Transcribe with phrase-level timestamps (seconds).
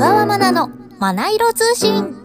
[0.00, 2.16] 川まなのまな色通信。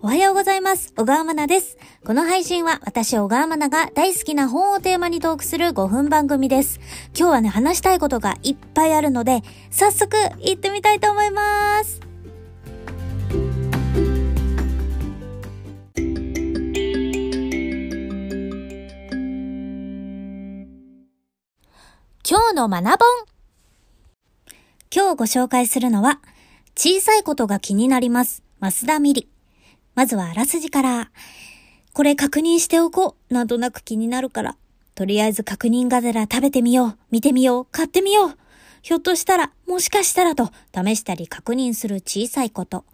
[0.00, 0.92] おはようございます。
[0.96, 1.78] 小川まなです。
[2.04, 6.80] この配信は私小川まなが大好きな本をテーマにトークする5分番組です。
[7.16, 12.11] 今日はね、話したいことがいっぱいあるので、早速行ってみたいと思います。
[22.32, 22.96] 今日の学ぼん
[24.90, 26.18] 今日ご紹介するのは、
[26.74, 28.42] 小さいことが気になります。
[28.58, 29.26] 増田美里。
[29.94, 31.10] まずはあらすじから。
[31.92, 33.34] これ確認しておこう。
[33.34, 34.56] なんとなく気になるから。
[34.94, 36.98] とりあえず確認がてら食べてみよう。
[37.10, 37.64] 見てみよう。
[37.66, 38.38] 買ってみよう。
[38.80, 42.86] ひょっとしたら、もしかしたらと試したり確認する小さいこと。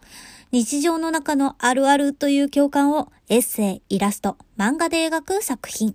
[0.51, 5.95] 日常の中のあるあるという共感をエッセイ、イラスト、漫画で描く作品。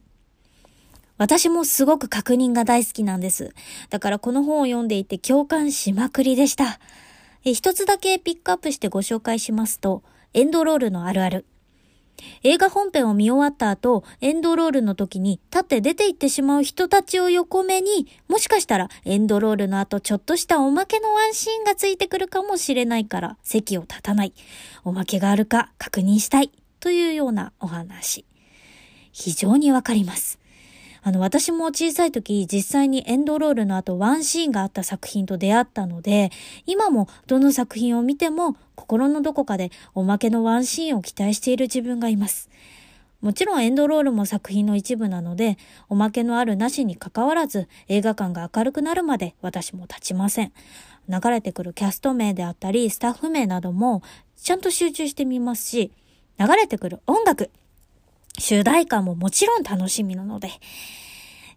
[1.17, 3.53] 私もすごく確認が大好きなんです。
[3.89, 6.79] だからこの本を読んでいて共感しまくりでした。
[7.43, 10.03] 一つだけピックアップしてご紹介しますと、
[10.33, 11.45] エンドロールのあるある。
[12.43, 24.33] 映画本編を見終わった後、エンドロールの時に立って出て行ってしまう人たちを横目に、もしかしたらエンドロールの後ちょっとしたおまけのワンシーンがついてくるかもしれないから席を立たない。
[24.83, 26.51] おまけがあるか確認したい。
[26.79, 28.25] というようなお話。
[29.11, 30.39] 非常にわかります。
[31.05, 36.31] あの、私も小さい時、実際にエンドロールの後ワンシーンがあった作品と出会ったので、
[36.65, 42.49] 今もどの作品を見ても心のどこかでおまけのワンシーンを期待している自分がいます。
[43.19, 45.57] もちろんエンドロールも作品の一部なので、
[45.89, 50.53] おまけのあるなしに関わらず映画館が明るくなるまで私も立ちません。
[51.09, 54.03] 流れてくるキャスト名であったり、スタッフ名なども
[54.37, 55.91] ちゃんと集中してみますし、
[56.39, 57.49] 流れてくる音楽、
[58.37, 60.49] 主題歌ももちろん楽しみなので。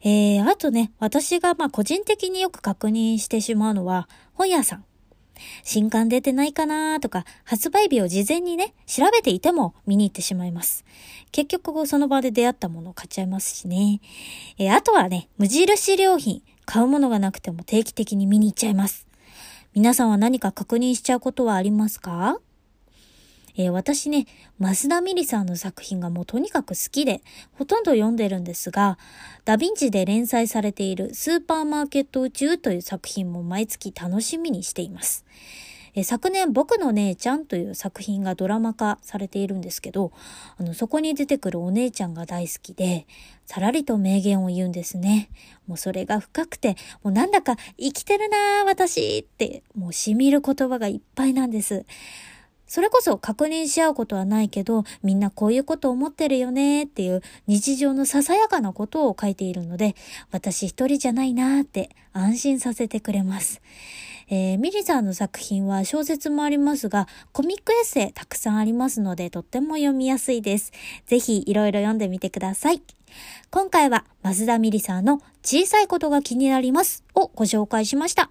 [0.03, 4.85] えー、あとね、私がまあ個人的によく確認してしまうのは、本屋さん。
[5.65, 10.85] 新刊出てないかなとか、発売日を事前にね、調べていても見に行ってしまいます。
[11.33, 14.01] 結局その場で出会ったものを買っちゃいますしね。
[14.59, 16.43] えー、あとはね、無印良品。
[16.69, 19.07] 買うものがなくても定期的に見に行っちゃいます。
[19.73, 22.41] 皆さんは何か確認しちゃうことはありますか？
[23.57, 24.27] えー、私ね、
[24.61, 27.23] 増田美里さんの作品がもうとにかく好きで、
[27.53, 28.99] ほとんど読んでるんですが、
[29.45, 35.25] ダヴィンチで連載されているスーパーマーケット宇宙という作品も毎月楽しみにしています。
[35.99, 40.13] え、昨年、僕の姉ちゃんという作品がドラマ化されているんですけど、
[40.59, 43.07] あの、そこに出てくるお姉ちゃんが大好きで、
[43.47, 45.31] さらりと名言を言うんですね。
[45.67, 51.87] もうそれが深くて、もうなんだか生きてるなぁ、私って、もう染みる言葉がいっぱいなんです。
[52.67, 59.95] それこそ確認し合うことはないけど、みんなこういうこと思ってるよねっていう日常のささやかなことを書いているので、
[60.31, 63.61] 私一人じゃないなーって安心させてくれます。
[64.29, 70.73] えー、ミリさんの作品は小説もありますが、コミックエッセイたくさんありますので、とっても読みやすいです。
[71.07, 72.83] ぜひいろいろ読んでみてください。
[73.51, 78.31] 今回は、増田ミリさんの小さいことが気になりますをご紹介しました。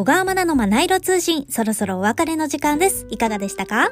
[0.00, 3.06] 小川真奈のマナイロ通信、そろそろお別れの時間です。
[3.10, 3.90] いかがでしたか？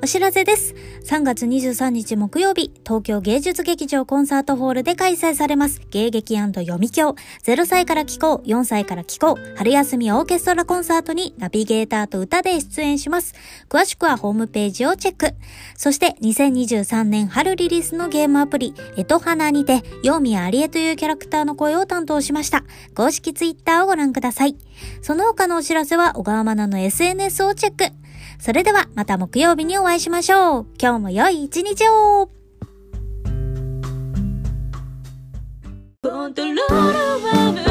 [0.00, 0.76] お知らせです。
[1.06, 5.80] 3月23日木曜日、東京芸術劇場コンサートホールで開催されます。
[5.90, 13.34] 芸劇読み教、0歳から聞こう、4歳から聞こう、春休みオーケストラコンサートにナビゲーターと歌で出演します。
[13.68, 15.34] 詳しくはホームページをチェック。
[15.76, 22.62] そして2023年春リリースのゲームアプリ、エトハナにて、ヨーミヤアリエというキャラクターの声を担当しました。
[22.94, 24.56] 公式ツイッターをご覧ください。
[25.02, 28.07] その他のお知らせは小川マナの SNS をチェック。
[28.38, 30.66] それではまた木曜日にお会いしましょう。
[30.80, 32.30] 今日も良い一日を
[36.02, 37.67] コントロールは